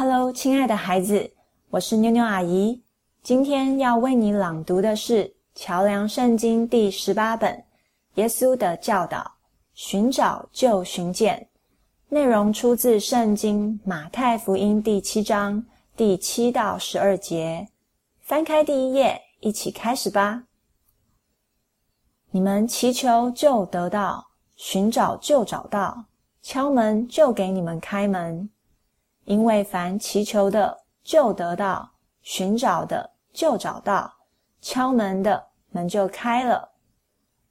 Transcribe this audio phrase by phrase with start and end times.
[0.00, 1.28] Hello，亲爱的孩子，
[1.70, 2.80] 我是妞妞阿姨。
[3.20, 5.24] 今天要为你朗读的是
[5.56, 7.52] 《桥梁圣经》第十八本
[8.14, 9.18] 《耶稣的教导》，
[9.74, 11.48] 寻找就寻见。
[12.10, 15.66] 内容出自《圣经》马太福音第七章
[15.96, 17.66] 第七到十二节。
[18.20, 20.44] 翻开第一页，一起开始吧。
[22.30, 26.04] 你们祈求就得到，寻找就找到，
[26.40, 28.48] 敲门就给你们开门。
[29.28, 30.74] 因为凡祈求的
[31.04, 31.90] 就得到，
[32.22, 34.10] 寻找的就找到，
[34.62, 36.66] 敲门的门就开了。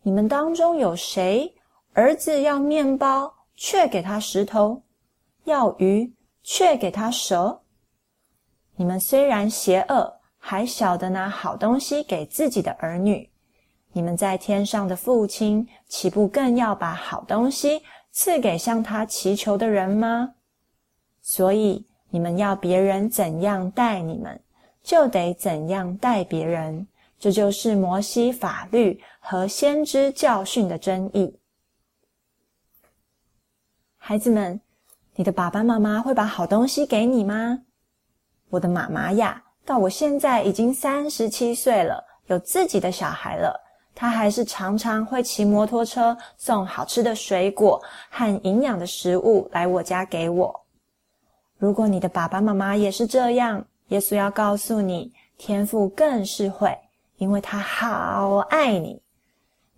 [0.00, 1.54] 你们当中有谁
[1.92, 4.80] 儿子要面包，却给他石头；
[5.44, 6.10] 要鱼，
[6.42, 7.60] 却给他蛇？
[8.76, 13.30] 你们虽然邪恶，还晓得拿好东西给自己的儿女，
[13.92, 20.32] 你们在天上的父亲岂不更要把好东西赐给向他祈求的人吗？
[21.30, 24.40] 所以，你们要别人怎样待你们，
[24.82, 26.88] 就得怎样待别人。
[27.18, 31.38] 这就是摩西法律和先知教训的真意。
[33.98, 34.58] 孩子们，
[35.16, 37.58] 你的爸爸妈妈会把好东西给你吗？
[38.48, 43.54] 我的妈妈呀，到我现在已经三十七岁了，有自己的小孩了，
[43.94, 50.64] 她还是常常会骑摩托车送好吃的水果和营养的食物来我家给我。
[51.58, 56.76] 如果你的爸爸妈妈也是这样，耶稣要告诉你，天父更是会，
[57.16, 59.02] 因为他好爱你，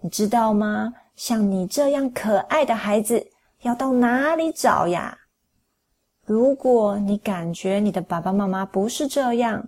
[0.01, 0.93] 你知道吗？
[1.17, 3.27] 像你这样可爱的孩子，
[3.63, 5.17] 要到哪里找呀？
[6.27, 9.67] 如果你感觉你的爸爸妈妈不是这样，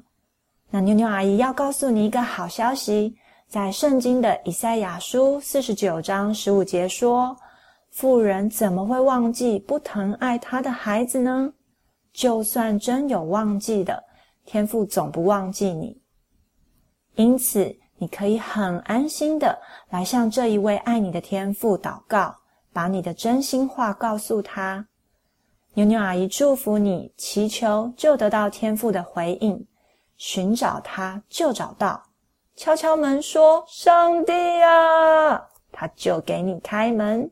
[0.71, 3.17] 那妞妞阿姨要告诉你一个好消息，
[3.49, 7.37] 在圣经的以赛亚书四十九章十五节说
[7.91, 11.53] ：“富人怎么会忘记不疼爱他的孩子呢？”
[12.13, 14.03] 就算真有忘记的，
[14.45, 16.01] 天父总不忘记你。
[17.15, 19.59] 因此，你可以很安心的
[19.91, 22.35] 来向这一位爱你的天父祷告，
[22.73, 24.87] 把你的真心话告诉他。
[25.75, 29.67] 妞妞阿姨祝福你，祈求就得到天父的回应，
[30.19, 32.03] 寻找他就找到，
[32.57, 37.31] 敲敲门说：“上帝啊！”他就给你开门。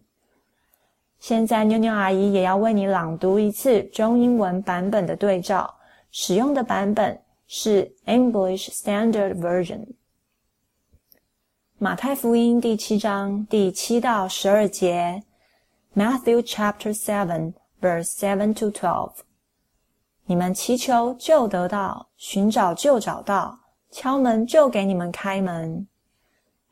[1.20, 5.72] 现在，妞妞阿姨也要为你朗读一次中英文版本的对照，
[6.10, 9.86] 使用的版本是 English Standard Version。
[11.76, 15.22] 马太福音第七章第七到十二节
[15.94, 17.52] ，Matthew Chapter Seven
[17.82, 19.12] Verse Seven to Twelve。
[20.24, 23.58] 你们祈求就得到，寻找就找到，
[23.90, 25.86] 敲门就给你们开门。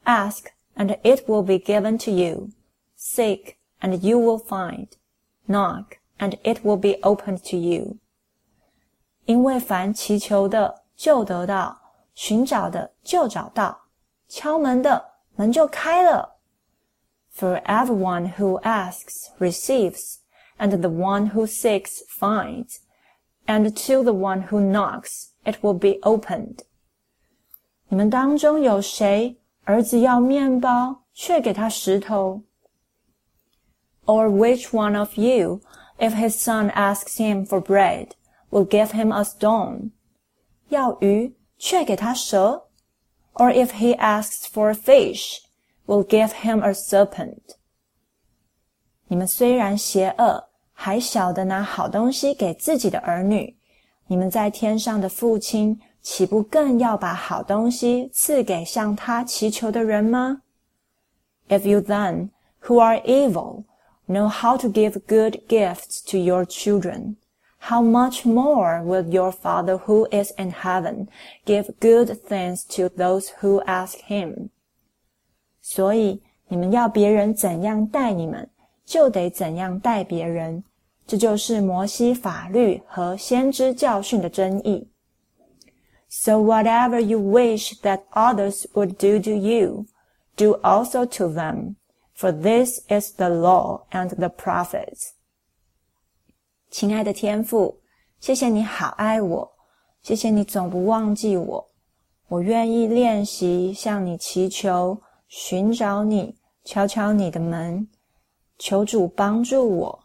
[0.04, 0.44] Ask
[0.74, 2.48] and it will be given to you.
[2.98, 4.87] Seek and you will find.
[5.47, 7.97] Knock, and it will be opened to you.
[9.25, 11.79] 因为凡祈求的就得到，
[12.13, 13.85] 寻找的就找到，
[14.27, 15.03] 敲门的
[15.35, 16.37] 门就开了。
[17.35, 20.17] For everyone who asks receives,
[20.57, 22.77] and the one who seeks finds,
[23.45, 26.59] and to the one who knocks it will be opened.
[27.89, 32.41] 你们当中有谁儿子要面包，却给他石头
[34.07, 35.61] ？or which one of you,
[35.97, 38.09] if his son asks him for bread,
[38.51, 39.91] will give him a stone?
[40.69, 42.63] 要鱼却给他蛇，
[43.33, 45.39] or if he asks for a fish,
[45.85, 47.55] will give him a serpent?
[49.07, 53.55] 你们虽然邪恶，还晓得拿好东西给自己的儿女，
[54.07, 60.41] 你们在天上的父亲岂不更要把好东西赐给向他祈求的人吗？
[61.47, 62.29] If you then,
[62.63, 63.63] who are evil,
[64.07, 67.17] know how to give good gifts to your children,
[67.59, 71.07] how much more will your Father who is in heaven
[71.45, 74.49] give good things to those who ask him?
[75.61, 78.49] 所以你们要别人怎样待你们，
[78.85, 80.63] 就得怎样待别人。
[81.07, 84.89] 这就是摩西法律和先知教训的真意。
[86.09, 89.85] So whatever you wish that others would do to you,
[90.35, 91.75] do also to them.
[92.18, 95.10] For this is the law and the prophets。
[96.68, 97.76] 亲爱的天父，
[98.18, 99.52] 谢谢你好爱我，
[100.02, 101.68] 谢谢你总不忘记我。
[102.26, 107.86] 我愿意练习向你祈求，寻找你，敲敲你的门，
[108.58, 110.04] 求主帮助我，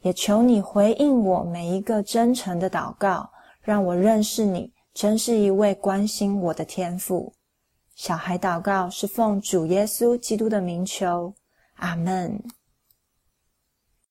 [0.00, 3.28] 也求你回应我每一个真诚的祷告，
[3.60, 7.34] 让我认识你，真是一位关心我的天父。
[7.94, 11.34] 小孩祷告是奉主耶稣基督的名求。
[11.80, 12.59] 阿门。